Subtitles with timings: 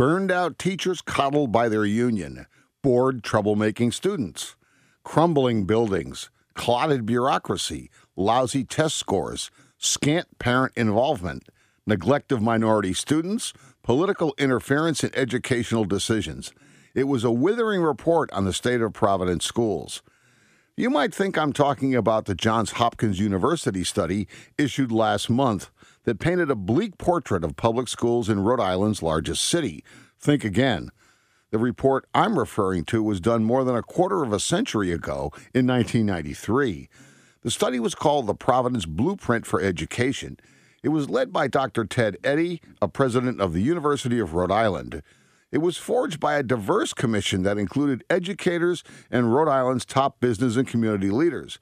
[0.00, 2.46] Burned out teachers coddled by their union,
[2.82, 4.56] bored troublemaking students,
[5.04, 11.50] crumbling buildings, clotted bureaucracy, lousy test scores, scant parent involvement,
[11.86, 13.52] neglect of minority students,
[13.82, 16.54] political interference in educational decisions.
[16.94, 20.00] It was a withering report on the state of Providence schools.
[20.78, 25.70] You might think I'm talking about the Johns Hopkins University study issued last month
[26.04, 29.84] that painted a bleak portrait of public schools in Rhode Island's largest city.
[30.18, 30.90] Think again.
[31.50, 35.32] The report I'm referring to was done more than a quarter of a century ago
[35.52, 36.88] in 1993.
[37.42, 40.38] The study was called the Providence Blueprint for Education.
[40.82, 41.84] It was led by Dr.
[41.84, 45.02] Ted Eddy, a president of the University of Rhode Island.
[45.50, 50.56] It was forged by a diverse commission that included educators and Rhode Island's top business
[50.56, 51.58] and community leaders.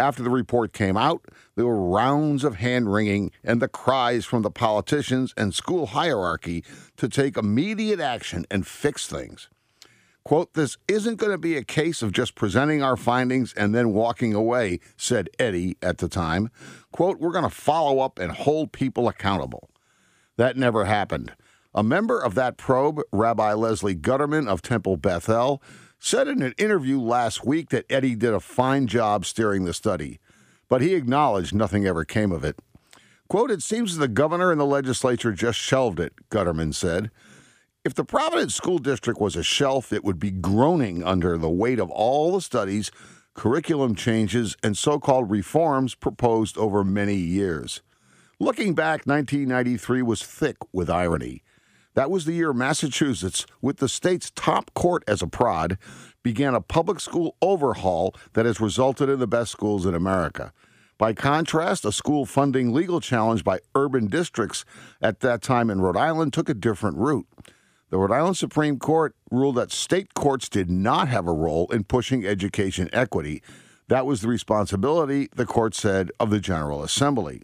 [0.00, 4.40] After the report came out, there were rounds of hand wringing and the cries from
[4.40, 6.64] the politicians and school hierarchy
[6.96, 9.50] to take immediate action and fix things.
[10.24, 13.92] Quote, this isn't going to be a case of just presenting our findings and then
[13.92, 16.48] walking away, said Eddy at the time.
[16.92, 19.68] Quote, we're going to follow up and hold people accountable.
[20.38, 21.34] That never happened.
[21.74, 25.62] A member of that probe, Rabbi Leslie Gutterman of Temple Bethel,
[26.00, 30.18] said in an interview last week that Eddy did a fine job steering the study,
[30.68, 32.58] but he acknowledged nothing ever came of it.
[33.28, 37.10] Quote, it seems the governor and the legislature just shelved it, Gutterman said.
[37.84, 41.78] If the Providence School District was a shelf, it would be groaning under the weight
[41.78, 42.90] of all the studies,
[43.34, 47.82] curriculum changes, and so called reforms proposed over many years.
[48.38, 51.42] Looking back, 1993 was thick with irony.
[51.94, 55.76] That was the year Massachusetts, with the state's top court as a prod,
[56.22, 60.52] began a public school overhaul that has resulted in the best schools in America.
[60.98, 64.64] By contrast, a school funding legal challenge by urban districts
[65.00, 67.26] at that time in Rhode Island took a different route.
[67.88, 71.84] The Rhode Island Supreme Court ruled that state courts did not have a role in
[71.84, 73.42] pushing education equity.
[73.88, 77.42] That was the responsibility, the court said, of the General Assembly.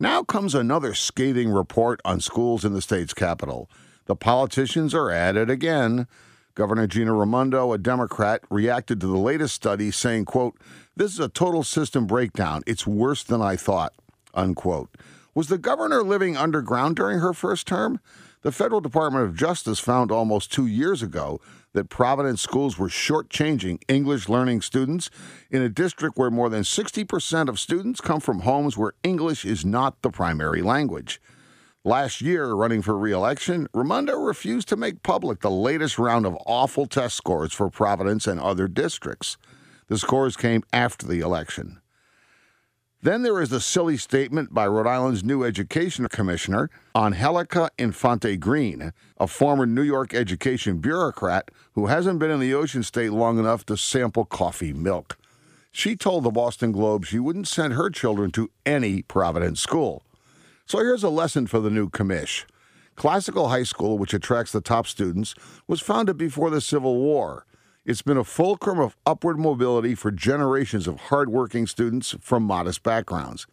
[0.00, 3.68] Now comes another scathing report on schools in the state's capital.
[4.06, 6.06] The politicians are at it again.
[6.54, 10.58] Governor Gina Raimondo, a Democrat, reacted to the latest study saying, quote,
[10.96, 12.62] this is a total system breakdown.
[12.66, 13.94] It's worse than I thought,
[14.34, 14.90] unquote.
[15.34, 18.00] Was the governor living underground during her first term?
[18.42, 21.40] The Federal Department of Justice found almost two years ago
[21.72, 25.08] that Providence schools were shortchanging English learning students
[25.50, 29.64] in a district where more than 60% of students come from homes where English is
[29.64, 31.20] not the primary language.
[31.84, 36.86] Last year, running for reelection, Raimondo refused to make public the latest round of awful
[36.86, 39.36] test scores for Providence and other districts.
[39.88, 41.80] The scores came after the election.
[43.02, 48.92] Then there is the silly statement by Rhode Island's new education commissioner, Angelica Infante Green,
[49.18, 53.66] a former New York education bureaucrat who hasn't been in the Ocean State long enough
[53.66, 55.18] to sample coffee milk.
[55.72, 60.04] She told the Boston Globe she wouldn't send her children to any Providence school.
[60.66, 62.44] So here's a lesson for the new commish.
[62.94, 65.34] Classical High School, which attracts the top students,
[65.66, 67.46] was founded before the Civil War.
[67.84, 73.46] It's been a fulcrum of upward mobility for generations of hardworking students from modest backgrounds.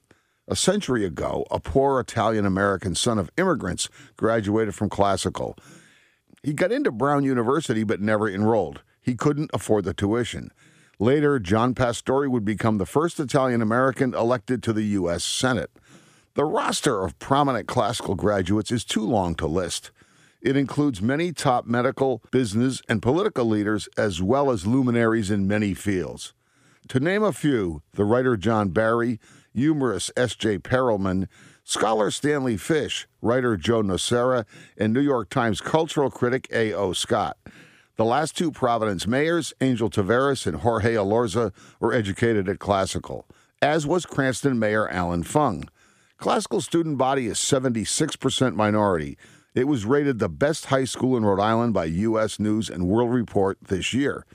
[0.48, 5.58] A century ago, a poor Italian American son of immigrants graduated from classical.
[6.44, 8.82] He got into Brown University but never enrolled.
[9.02, 10.52] He couldn't afford the tuition.
[11.00, 15.24] Later, John Pastore would become the first Italian American elected to the U.S.
[15.24, 15.72] Senate.
[16.40, 19.92] The roster of prominent classical graduates is too long to list.
[20.42, 25.74] It includes many top medical, business, and political leaders, as well as luminaries in many
[25.74, 26.34] fields.
[26.88, 29.20] To name a few, the writer John Barry,
[29.54, 30.60] humorist S.J.
[30.60, 31.28] Perelman,
[31.66, 34.46] scholar Stanley Fish, writer Joe Nocera,
[34.78, 36.94] and New York Times cultural critic A.O.
[36.94, 37.36] Scott.
[37.98, 41.52] The last two Providence mayors, Angel Taveras and Jorge Elorza,
[41.82, 43.26] were educated at Classical,
[43.62, 45.68] as was Cranston Mayor Allan Fung.
[46.20, 49.18] Classical student body is 76% minority.
[49.56, 52.42] It was rated the best high school in Rhode Island by U.S.
[52.42, 54.26] News and World Report this year.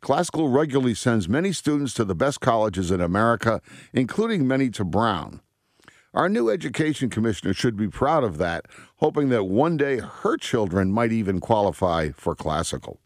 [0.00, 3.60] Classical regularly sends many students to the best colleges in America,
[3.92, 5.40] including many to Brown.
[6.12, 10.90] Our new education commissioner should be proud of that, hoping that one day her children
[10.90, 12.98] might even qualify for classical.